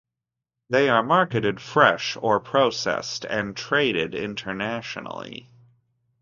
[0.71, 5.47] They are marketed fresh or processed and traded internationally.